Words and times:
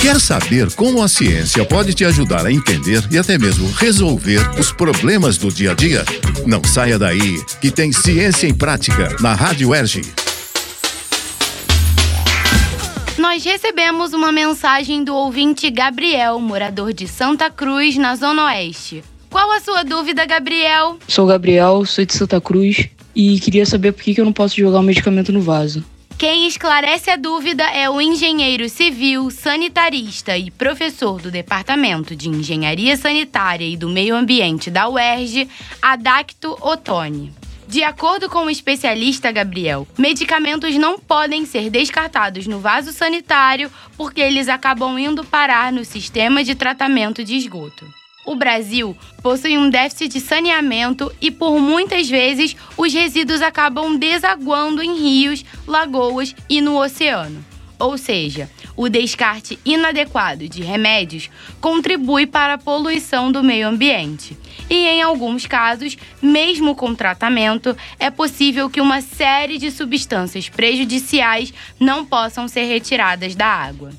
Quer 0.00 0.20
saber 0.20 0.72
como 0.74 1.02
a 1.02 1.08
ciência 1.08 1.64
pode 1.64 1.92
te 1.92 2.04
ajudar 2.04 2.46
a 2.46 2.52
entender 2.52 3.02
e 3.10 3.18
até 3.18 3.36
mesmo 3.36 3.70
resolver 3.72 4.40
os 4.58 4.72
problemas 4.72 5.36
do 5.36 5.52
dia 5.52 5.72
a 5.72 5.74
dia? 5.74 6.04
Não 6.46 6.62
saia 6.64 6.98
daí, 6.98 7.42
que 7.60 7.70
tem 7.70 7.92
Ciência 7.92 8.46
em 8.46 8.54
Prática 8.54 9.16
na 9.20 9.34
Rádio 9.34 9.74
Erge. 9.74 10.02
Nós 13.18 13.44
recebemos 13.44 14.12
uma 14.12 14.30
mensagem 14.30 15.02
do 15.02 15.14
ouvinte 15.14 15.68
Gabriel, 15.70 16.38
morador 16.38 16.92
de 16.92 17.08
Santa 17.08 17.50
Cruz, 17.50 17.96
na 17.96 18.14
Zona 18.14 18.44
Oeste. 18.46 19.02
Qual 19.28 19.50
a 19.50 19.60
sua 19.60 19.82
dúvida, 19.82 20.24
Gabriel? 20.24 20.98
Sou 21.06 21.26
Gabriel, 21.26 21.84
sou 21.84 22.04
de 22.04 22.14
Santa 22.14 22.40
Cruz 22.40 22.88
e 23.14 23.38
queria 23.40 23.66
saber 23.66 23.92
por 23.92 24.02
que 24.02 24.18
eu 24.18 24.24
não 24.24 24.32
posso 24.32 24.56
jogar 24.56 24.78
o 24.78 24.82
medicamento 24.82 25.32
no 25.32 25.42
vaso. 25.42 25.84
Quem 26.18 26.48
esclarece 26.48 27.12
a 27.12 27.16
dúvida 27.16 27.62
é 27.62 27.88
o 27.88 28.00
engenheiro 28.00 28.68
civil, 28.68 29.30
sanitarista 29.30 30.36
e 30.36 30.50
professor 30.50 31.22
do 31.22 31.30
Departamento 31.30 32.16
de 32.16 32.28
Engenharia 32.28 32.96
Sanitária 32.96 33.64
e 33.64 33.76
do 33.76 33.88
Meio 33.88 34.16
Ambiente 34.16 34.68
da 34.68 34.88
UERJ, 34.88 35.48
Adacto 35.80 36.58
Ottoni. 36.60 37.32
De 37.68 37.84
acordo 37.84 38.28
com 38.28 38.46
o 38.46 38.50
especialista 38.50 39.30
Gabriel, 39.30 39.86
medicamentos 39.96 40.74
não 40.74 40.98
podem 40.98 41.46
ser 41.46 41.70
descartados 41.70 42.48
no 42.48 42.58
vaso 42.58 42.90
sanitário 42.90 43.70
porque 43.96 44.20
eles 44.20 44.48
acabam 44.48 44.98
indo 44.98 45.22
parar 45.22 45.70
no 45.70 45.84
sistema 45.84 46.42
de 46.42 46.56
tratamento 46.56 47.22
de 47.22 47.36
esgoto 47.36 47.86
o 48.28 48.34
Brasil 48.34 48.94
possui 49.22 49.56
um 49.56 49.70
déficit 49.70 50.08
de 50.08 50.20
saneamento 50.20 51.10
e, 51.18 51.30
por 51.30 51.58
muitas 51.58 52.10
vezes, 52.10 52.54
os 52.76 52.92
resíduos 52.92 53.40
acabam 53.40 53.96
desaguando 53.96 54.82
em 54.82 55.00
rios, 55.00 55.42
lagoas 55.66 56.34
e 56.46 56.60
no 56.60 56.78
oceano. 56.78 57.42
Ou 57.78 57.96
seja, 57.96 58.50
o 58.76 58.88
descarte 58.90 59.58
inadequado 59.64 60.46
de 60.46 60.62
remédios 60.62 61.30
contribui 61.58 62.26
para 62.26 62.54
a 62.54 62.58
poluição 62.58 63.32
do 63.32 63.42
meio 63.42 63.66
ambiente. 63.66 64.36
E, 64.68 64.74
em 64.74 65.00
alguns 65.00 65.46
casos, 65.46 65.96
mesmo 66.20 66.74
com 66.74 66.94
tratamento, 66.94 67.74
é 67.98 68.10
possível 68.10 68.68
que 68.68 68.80
uma 68.80 69.00
série 69.00 69.56
de 69.56 69.70
substâncias 69.70 70.50
prejudiciais 70.50 71.54
não 71.80 72.04
possam 72.04 72.46
ser 72.46 72.64
retiradas 72.64 73.34
da 73.34 73.46
água. 73.46 73.90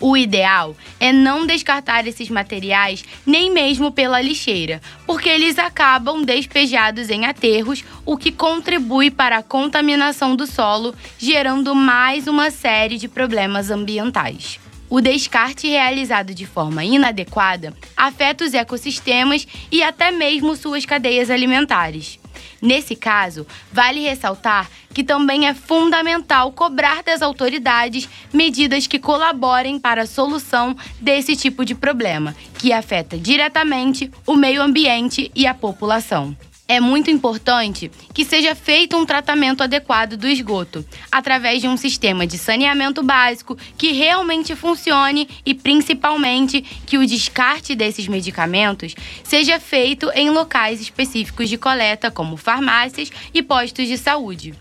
O 0.00 0.16
ideal 0.16 0.74
é 0.98 1.12
não 1.12 1.46
descartar 1.46 2.06
esses 2.06 2.30
materiais 2.30 3.04
nem 3.26 3.52
mesmo 3.52 3.92
pela 3.92 4.22
lixeira, 4.22 4.80
porque 5.06 5.28
eles 5.28 5.58
acabam 5.58 6.22
despejados 6.22 7.10
em 7.10 7.26
aterros, 7.26 7.84
o 8.06 8.16
que 8.16 8.32
contribui 8.32 9.10
para 9.10 9.36
a 9.36 9.42
contaminação 9.42 10.34
do 10.34 10.46
solo, 10.46 10.94
gerando 11.18 11.74
mais 11.74 12.26
uma 12.26 12.50
série 12.50 12.96
de 12.96 13.08
problemas 13.08 13.70
ambientais. 13.70 14.58
O 14.88 15.02
descarte 15.02 15.68
realizado 15.68 16.34
de 16.34 16.46
forma 16.46 16.82
inadequada 16.82 17.76
afeta 17.94 18.44
os 18.44 18.54
ecossistemas 18.54 19.46
e 19.70 19.82
até 19.82 20.10
mesmo 20.10 20.56
suas 20.56 20.86
cadeias 20.86 21.30
alimentares. 21.30 22.18
Nesse 22.60 22.94
caso, 22.94 23.46
vale 23.72 24.00
ressaltar 24.00 24.68
que 24.92 25.04
também 25.04 25.46
é 25.46 25.54
fundamental 25.54 26.52
cobrar 26.52 27.02
das 27.02 27.22
autoridades 27.22 28.08
medidas 28.32 28.86
que 28.86 28.98
colaborem 28.98 29.78
para 29.78 30.02
a 30.02 30.06
solução 30.06 30.76
desse 31.00 31.36
tipo 31.36 31.64
de 31.64 31.74
problema, 31.74 32.34
que 32.58 32.72
afeta 32.72 33.16
diretamente 33.16 34.10
o 34.26 34.34
meio 34.34 34.62
ambiente 34.62 35.30
e 35.34 35.46
a 35.46 35.54
população 35.54 36.36
é 36.70 36.78
muito 36.78 37.10
importante 37.10 37.90
que 38.14 38.24
seja 38.24 38.54
feito 38.54 38.96
um 38.96 39.04
tratamento 39.04 39.60
adequado 39.60 40.16
do 40.16 40.28
esgoto, 40.28 40.84
através 41.10 41.60
de 41.60 41.66
um 41.66 41.76
sistema 41.76 42.24
de 42.24 42.38
saneamento 42.38 43.02
básico 43.02 43.58
que 43.76 43.90
realmente 43.90 44.54
funcione 44.54 45.28
e, 45.44 45.52
principalmente, 45.52 46.62
que 46.86 46.96
o 46.96 47.04
descarte 47.04 47.74
desses 47.74 48.06
medicamentos 48.06 48.94
seja 49.24 49.58
feito 49.58 50.12
em 50.14 50.30
locais 50.30 50.80
específicos 50.80 51.48
de 51.48 51.58
coleta, 51.58 52.08
como 52.08 52.36
farmácias 52.36 53.10
e 53.34 53.42
postos 53.42 53.88
de 53.88 53.98
saúde. 53.98 54.54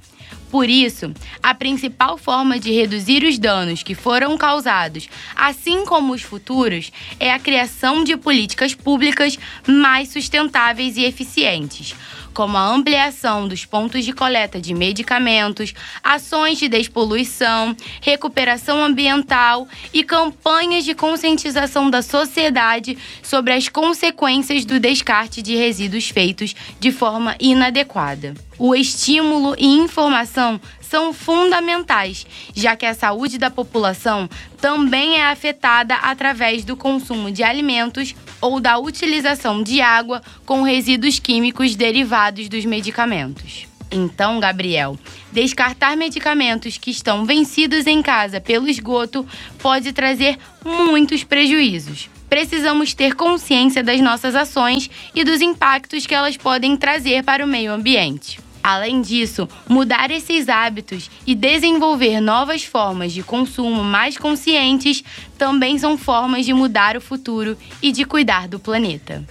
Por 0.49 0.67
isso, 0.67 1.13
a 1.43 1.53
principal 1.53 2.17
forma 2.17 2.59
de 2.59 2.71
reduzir 2.71 3.23
os 3.23 3.37
danos 3.37 3.83
que 3.83 3.93
foram 3.93 4.37
causados, 4.37 5.07
assim 5.35 5.85
como 5.85 6.13
os 6.13 6.23
futuros, 6.23 6.91
é 7.19 7.31
a 7.31 7.39
criação 7.39 8.03
de 8.03 8.17
políticas 8.17 8.73
públicas 8.73 9.37
mais 9.67 10.09
sustentáveis 10.09 10.97
e 10.97 11.03
eficientes 11.03 11.95
como 12.33 12.57
a 12.57 12.67
ampliação 12.67 13.49
dos 13.49 13.65
pontos 13.65 14.05
de 14.05 14.13
coleta 14.13 14.61
de 14.61 14.73
medicamentos, 14.73 15.73
ações 16.01 16.57
de 16.57 16.69
despoluição, 16.69 17.75
recuperação 17.99 18.81
ambiental 18.81 19.67
e 19.91 20.05
campanhas 20.05 20.85
de 20.85 20.95
conscientização 20.95 21.89
da 21.89 22.01
sociedade 22.01 22.97
sobre 23.21 23.51
as 23.51 23.67
consequências 23.67 24.63
do 24.63 24.79
descarte 24.79 25.41
de 25.41 25.55
resíduos 25.55 26.07
feitos 26.09 26.55
de 26.79 26.93
forma 26.93 27.35
inadequada. 27.41 28.33
O 28.59 28.75
estímulo 28.75 29.55
e 29.57 29.65
informação 29.65 30.59
são 30.81 31.13
fundamentais, 31.13 32.27
já 32.53 32.75
que 32.75 32.85
a 32.85 32.93
saúde 32.93 33.37
da 33.37 33.49
população 33.49 34.29
também 34.59 35.15
é 35.15 35.27
afetada 35.27 35.95
através 35.95 36.65
do 36.65 36.75
consumo 36.75 37.31
de 37.31 37.41
alimentos 37.41 38.13
ou 38.41 38.59
da 38.59 38.77
utilização 38.77 39.63
de 39.63 39.79
água 39.79 40.21
com 40.45 40.61
resíduos 40.61 41.19
químicos 41.19 41.73
derivados 41.73 42.49
dos 42.49 42.65
medicamentos. 42.65 43.65
Então, 43.89 44.41
Gabriel, 44.41 44.99
descartar 45.31 45.95
medicamentos 45.95 46.77
que 46.77 46.91
estão 46.91 47.25
vencidos 47.25 47.87
em 47.87 48.01
casa 48.01 48.41
pelo 48.41 48.67
esgoto 48.67 49.25
pode 49.59 49.93
trazer 49.93 50.37
muitos 50.65 51.23
prejuízos. 51.23 52.09
Precisamos 52.29 52.93
ter 52.93 53.15
consciência 53.15 53.81
das 53.81 54.01
nossas 54.01 54.35
ações 54.35 54.89
e 55.15 55.23
dos 55.23 55.39
impactos 55.39 56.05
que 56.05 56.13
elas 56.13 56.35
podem 56.35 56.75
trazer 56.75 57.23
para 57.23 57.43
o 57.43 57.47
meio 57.47 57.71
ambiente. 57.71 58.48
Além 58.63 59.01
disso, 59.01 59.47
mudar 59.67 60.11
esses 60.11 60.49
hábitos 60.49 61.09
e 61.25 61.33
desenvolver 61.33 62.19
novas 62.19 62.63
formas 62.63 63.13
de 63.13 63.23
consumo 63.23 63.83
mais 63.83 64.17
conscientes 64.17 65.03
também 65.37 65.77
são 65.77 65.97
formas 65.97 66.45
de 66.45 66.53
mudar 66.53 66.97
o 66.97 67.01
futuro 67.01 67.57
e 67.81 67.91
de 67.91 68.05
cuidar 68.05 68.47
do 68.47 68.59
planeta. 68.59 69.23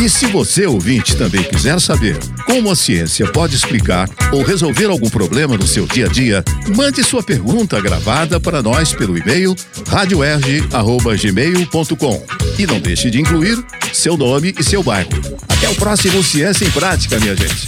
E 0.00 0.08
se 0.08 0.26
você, 0.26 0.64
ouvinte, 0.64 1.16
também 1.16 1.42
quiser 1.42 1.80
saber 1.80 2.16
como 2.46 2.70
a 2.70 2.76
ciência 2.76 3.26
pode 3.32 3.56
explicar 3.56 4.08
ou 4.32 4.44
resolver 4.44 4.86
algum 4.86 5.10
problema 5.10 5.56
no 5.56 5.66
seu 5.66 5.86
dia 5.86 6.06
a 6.06 6.08
dia, 6.08 6.44
mande 6.76 7.02
sua 7.02 7.20
pergunta 7.20 7.80
gravada 7.80 8.38
para 8.38 8.62
nós 8.62 8.92
pelo 8.92 9.18
e-mail 9.18 9.56
radioerg.gmail.com 9.88 12.22
e 12.56 12.66
não 12.66 12.78
deixe 12.78 13.10
de 13.10 13.20
incluir 13.20 13.58
seu 13.92 14.16
nome 14.16 14.54
e 14.56 14.62
seu 14.62 14.84
bairro. 14.84 15.47
Até 15.68 15.72
o 15.72 15.74
próximo 15.74 16.22
Ciência 16.22 16.64
em 16.64 16.70
Prática, 16.70 17.20
minha 17.20 17.36
gente. 17.36 17.66